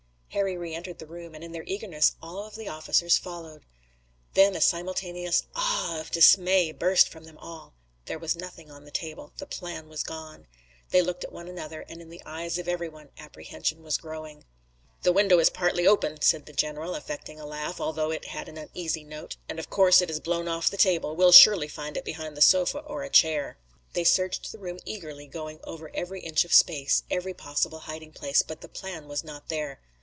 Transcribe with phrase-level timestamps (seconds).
[0.33, 3.65] Harry reentered the room, and in their eagerness all of the officers followed.
[4.33, 7.73] Then a simultaneous "Ah!" of dismay burst from them all.
[8.05, 9.33] There was nothing on the table.
[9.39, 10.47] The plan was gone.
[10.91, 14.45] They looked at one another, and in the eyes of every one apprehension was growing.
[15.03, 18.57] "The window is partly open," said the general, affecting a laugh, although it had an
[18.57, 21.13] uneasy note, "and of course it has blown off the table.
[21.13, 23.57] We'll surely find it behind the sofa or a chair."
[23.91, 28.41] They searched the room eagerly, going over every inch of space, every possible hiding place,
[28.41, 29.81] but the plan was not there.